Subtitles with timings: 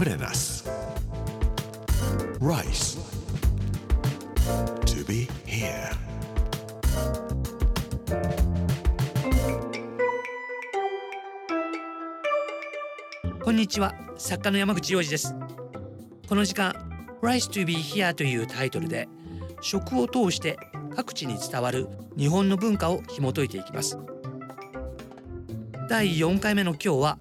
[0.00, 0.66] プレナス
[2.40, 2.98] Rice.
[4.86, 5.94] To be here.
[13.44, 15.34] こんにちは作家の山口洋二です
[16.26, 16.72] この時間
[17.20, 19.06] Rice to be here というタイトルで
[19.60, 20.58] 食を通して
[20.96, 23.98] 各地に伝わる日本の文化を紐解いていきます。
[25.90, 27.18] 第4回目の今日は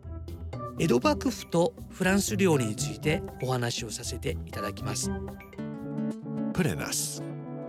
[0.81, 5.11] 江戸幕府とフランス料理についてお話をさせていただきます。
[6.53, 7.21] プレナス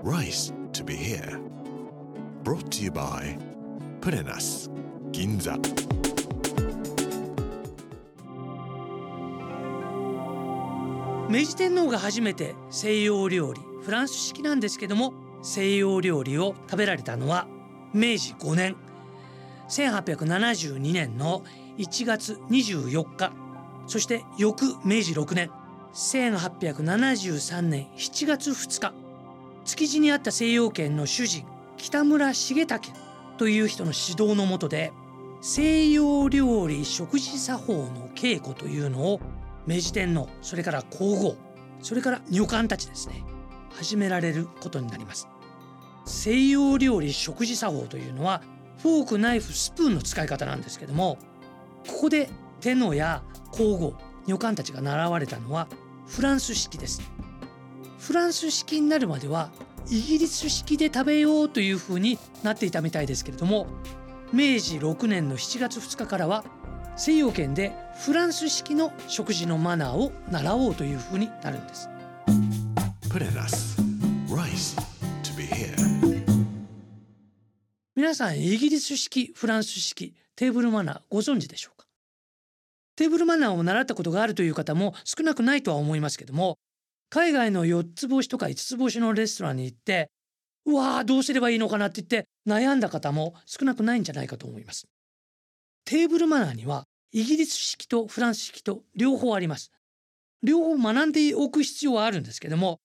[0.05, 1.41] Rice to be here.
[2.45, 3.37] Brought to you by
[4.01, 4.70] プレナス
[5.10, 5.56] 銀座
[11.29, 17.48] 明治天皇が初めて西洋料理フランス式なんですけども西洋料理を食べられたのは
[17.92, 18.77] 明治5年
[19.68, 21.45] 1872年の
[21.80, 23.33] 1月24日。
[23.87, 25.51] そして翌明治6年。
[25.95, 27.87] 1873年。
[27.96, 28.93] 7月2日。
[29.65, 31.46] 築地にあった西洋圏の主人
[31.79, 32.93] 北村重武
[33.38, 34.93] という人の指導のもとで
[35.41, 39.21] 西洋料理食事作法の稽古というのを
[39.66, 41.37] 明治天皇それから皇后
[41.80, 43.23] それから女官たちですね
[43.71, 45.29] 始められることになります。
[46.04, 48.43] 西洋料理食事作法というのは
[48.79, 51.19] フォークナイフスプーンの使い方なんですけども
[51.88, 52.28] ここで
[52.60, 53.95] 天皇や皇后
[54.26, 55.68] 女官たちが習われたのは
[56.06, 57.02] フランス式です。
[57.98, 59.50] フランス式になるまでは
[59.88, 63.66] イギリス式で食べようというふうになっていたみたいですけれども
[64.32, 66.44] 明治6年の7月2日からは
[66.97, 67.72] 西洋圏で
[68.04, 71.88] フランス式の食事のマナーを習おうというふうになるんです。
[78.11, 81.87] 皆さんイギリス式フランス式テーブルマナーご存知でしょうか？
[82.97, 86.59] テーブルマナーを習ったことがあるという方も少なくないとは思いますけども
[87.09, 90.10] 海外の4つ星とか5つ星のレストランに行って
[90.66, 94.88] うわーどうすればいいのかなって言って悩んだ方も少なくないんじゃないかと思います。
[95.84, 99.70] テーブルマナーにはイギリス式とフランス式と両方あります。
[100.43, 102.81] 両方学んでおく必要はあるんですけども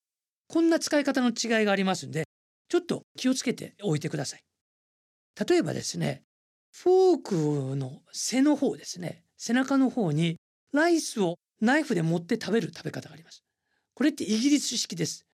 [0.49, 2.25] こんな使い方の違いがありますんで
[2.69, 4.41] ちょっと気をつけておいてください。
[5.47, 6.23] 例えばですね
[6.71, 9.23] フォークの背の方ですね。
[9.37, 10.37] 背中の方に
[10.73, 13.43] ライスをナイフで持って食べる食べ方があります。
[13.93, 15.25] これってイギリス式です。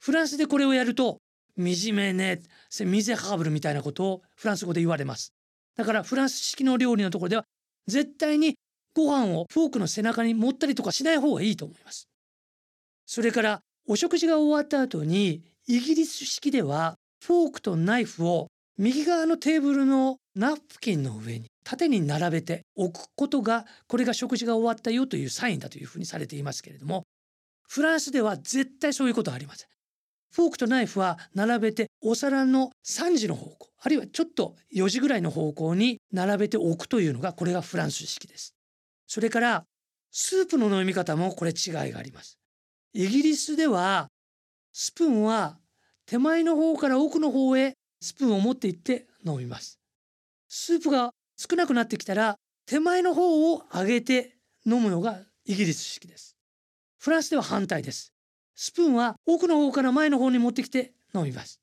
[0.00, 1.18] フランスでこれをやると
[1.58, 2.40] 惨めね
[2.80, 5.34] ミゼハーブルみたいなことをフランス語で言われます。
[5.76, 7.44] だからフランス式の料理のところでは
[7.86, 8.56] 絶対に
[8.94, 12.08] ご飯をフォークの背中に持ったりとかしない方がいいと思います。
[13.04, 18.48] それからお食事が終わった後にイギリス式ではフォークとナイフを
[18.78, 27.02] 右側のテーブルのナプキンの上に縦に並べておくことがこれが食事が終わったよというサインだというふうにされていますけれども
[27.68, 29.68] フランスでは絶対そういうことはありません。
[30.32, 38.54] フォークとナイフは並べてお皿の3時の方向あるいはちょっと4時ぐらいの方向に並べておくというのがこれがフランス式です。
[39.06, 39.64] それから
[40.12, 42.38] スープの飲み方もこれ違いがあります。
[42.92, 44.08] イギリスでは
[44.72, 45.58] スプーンは
[46.06, 49.78] 手前の方から奥の方へスプーンを持って行って飲みます。
[50.48, 52.36] スープが少なくなってきたら
[52.66, 54.36] 手前の方を上げて
[54.66, 56.36] 飲むのがイギリス式です。
[56.98, 58.12] フランスでは反対です。
[58.54, 61.60] スプーンは奥の方から前の方に持ってきて飲みます。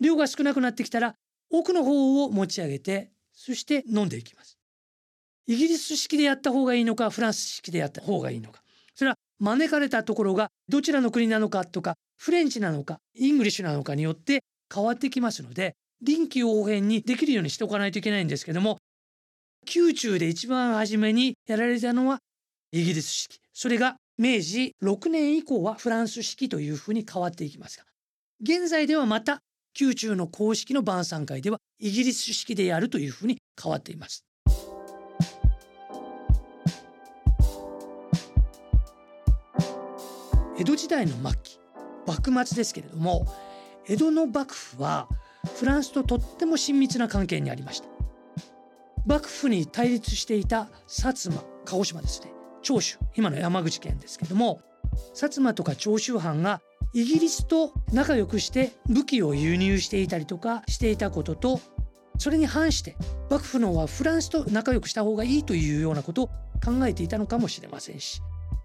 [0.00, 1.14] 量が少なくなってきたら
[1.50, 4.58] 奥の方を持ち上げてそして飲んでいきます。
[5.46, 8.62] イギリス式でやった方がいいのかフランス式でやった方がいいのか
[8.94, 14.42] それは招かれたところがどちらの国なのかとかフレンチなのかイングリッシュなのかによって
[14.74, 18.78] 変わってきますので臨機応変にできるようにしておかないといけないんですけども
[19.72, 22.18] 宮中で一番初めにやられたのは
[22.72, 23.38] イギリス式。
[23.52, 27.84] それが明治6年以降はフランス式というふうに変わっていきますが
[28.42, 29.40] 現在ではまた
[29.78, 34.24] 宮中の公式の晩餐会ではイギリス式でやるというふうに変わっています。
[40.56, 41.58] 江戸時代の末期
[42.06, 43.26] 幕末ですけれども
[43.86, 45.08] 江戸の幕府は
[45.58, 47.88] フランスととっても親密な関係にありました。
[49.06, 52.34] 幕府に対立していた薩摩鹿児島ですね。
[52.64, 54.60] 長州今の山口県ですけども
[55.14, 56.60] 薩摩とか長州藩が
[56.94, 61.60] イギリスと仲良くして武器を輸入していたりとかしていたことと
[62.18, 62.96] それに反して
[63.30, 66.26] 幕府の方はフランスと仲良くした方がいいというようなことを
[66.64, 68.22] 考えていたのかもしれませんし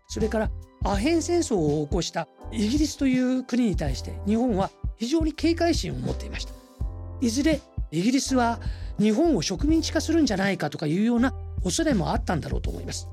[0.07, 0.51] それから
[0.85, 4.69] アヘン戦争を起こしたイギリスという国に対して日本は
[4.99, 6.53] 非常に警戒心を持っていました
[7.21, 7.61] いずれ
[7.91, 8.59] イギリスは
[8.99, 13.07] 日本を植民地化するんじゃないかとかいうような恐れもあったんだろうと思います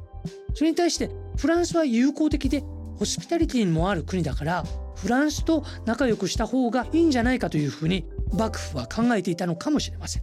[0.54, 2.62] それに対してフランスは友好的で
[2.98, 4.64] ホスピタリティもある国だから
[4.96, 10.22] フランスと仲良くした方がいいんじゃないかというふうに幕府は考えていたのかもしれません。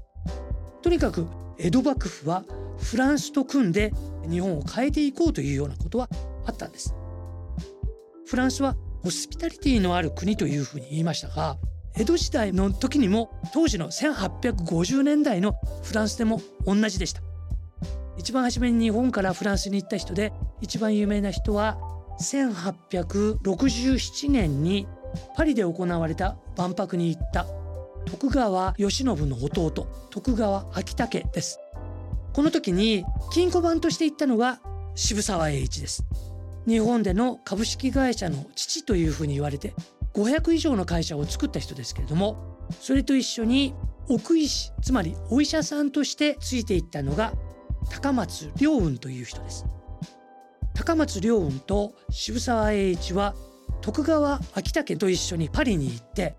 [0.81, 1.27] とにかく
[1.57, 2.43] 江戸幕府は
[2.79, 3.93] フランスと組んで
[4.29, 6.09] 日本を変えていこうというようなことは
[6.45, 6.95] あったんです。
[8.25, 11.57] フランスはホスピタリティのある国というふうに言いましたが
[11.95, 17.21] 江戸時代の時にも当時の1850年代のフランスでも同じでした。
[18.17, 21.77] 一番初めに日本からフランスに行った人で一番有名な人は
[22.21, 24.87] 1867年に
[25.35, 27.45] パリで行われた万博に行った
[28.05, 31.59] 徳川慶喜の弟徳川昭武です。
[32.33, 34.59] この時に金庫番として行ったのが
[34.95, 36.03] 渋沢栄一です。
[36.67, 39.73] 日本での株式会社の父というふうに言われて
[40.13, 42.37] 500以上の会社を作った人ですけれども
[42.79, 43.73] それと一緒に
[44.09, 47.33] 奥医師つまりお医者さんとしてついていったのが
[47.89, 49.65] 高松良雲という人です。
[50.73, 53.35] 高松良雲と渋沢栄一は
[53.81, 56.35] 徳川昭武と一緒にパリに行って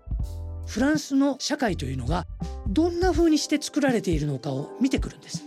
[0.65, 2.25] フランスの社会というのが
[2.67, 5.43] どんな風にして作られているのかを見てくるんです。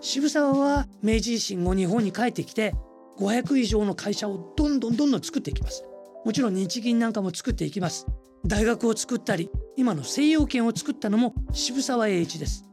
[0.00, 2.74] 渋沢は明治維新後日本に帰ってきて
[3.18, 5.84] 500以上の会社をどんどんどんどん作っていきます。
[6.24, 8.06] もちろん日銀なんかも作っていきます。
[8.44, 12.64] 大学を作ったり今の西洋圏を作ったのも渋沢栄一です。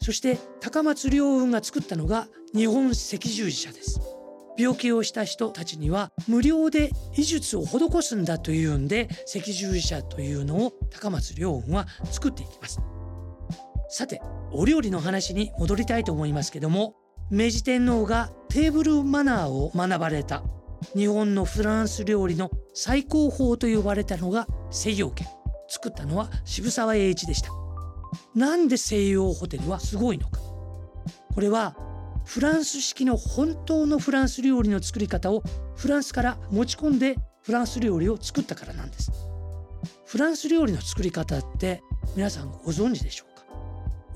[0.00, 4.00] そして高松良雲が作ったのが日本赤十字社です。
[4.58, 12.80] 病気をした人たちには無料で医術を施すんだというんで赤十字社というのを高松良雲は作っていきます。
[13.88, 14.20] さて
[14.52, 16.94] お料理の話に戻りたいと思いますけども
[17.30, 20.42] 明治天皇がテーブルマナーを学ばれた。
[20.96, 25.28] 日本のフランス料理の最高峰と呼ばれたのが西洋圏
[25.68, 27.50] 作ったのは渋沢栄一でした。
[28.34, 30.40] なんで西洋ホテルはすごいのか。
[31.32, 31.76] これは
[32.24, 35.44] フランス式の本当のフランス料理の作り方を
[35.76, 39.12] フランスから持ち込んでフランス料理を作ったからなんです。
[40.06, 41.82] フランス料理の作り方って
[42.16, 43.44] 皆さんご存知でしょうか？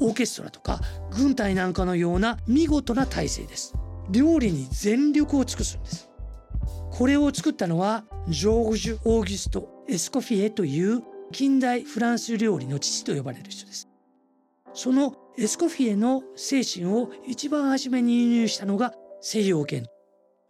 [0.00, 0.80] オーケストラとか
[1.16, 3.74] 軍隊なんかのような見事な体制です。
[4.10, 6.10] 料理に全力を尽くすんです。
[6.90, 11.02] これを作ったのはジョージュ・オーギュスト・エスコフィエという
[11.32, 13.88] 近代フランス料理の父と呼ばれる人です。
[14.72, 19.86] そのエスコフィエの精神を一番初めに輸入したのが西洋圏。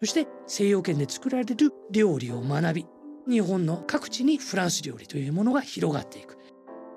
[0.01, 2.87] そして西洋圏で作られる料理を学び
[3.27, 6.37] 日本の各地にフランス料理というものが広がっていく。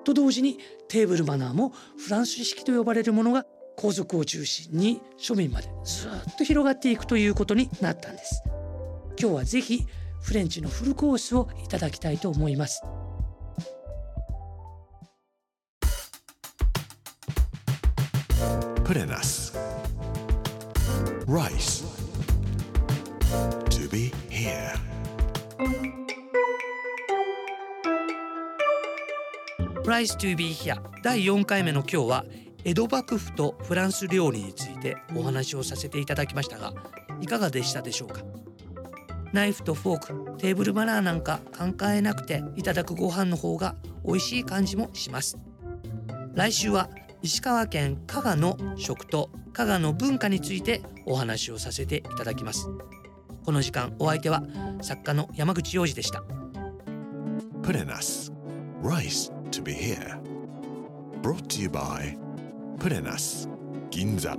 [0.04, 0.57] と同時に
[0.88, 3.45] テーブルマナーもフランス式と呼ばれるものが
[3.77, 8.41] 皇族を中心に庶民までずっと広がっていくということになったんです。
[9.19, 9.85] 今日はぜひ
[10.19, 12.81] フレンチのフルコースをいただきたいと思います。
[21.27, 21.83] Rice.
[23.69, 24.73] To be here.
[29.83, 30.81] プ Price to be here.
[31.03, 32.25] 第4回目の今日は
[32.63, 36.74] 江戸幕府とフランス料理についてお話をさせていただきましたが
[37.21, 38.21] いかがでしたでしょうか？
[39.33, 40.00] ナイフとフォー
[40.33, 43.75] クテーブルマナーなんか考えなくていただくご飯の方が
[44.06, 45.38] 美味しい感じもします。
[46.33, 46.89] 来週は
[47.21, 52.68] 石川県加賀の食と加賀の文化についてお話をさせていただきます。
[53.44, 54.44] この時間お相手は
[54.81, 56.23] 作家の山口洋二でした。
[57.64, 58.31] プレナス
[58.81, 60.19] Rice to be here.
[61.21, 62.18] Brought to you by
[62.79, 63.49] プレナス
[63.89, 64.37] 銀座。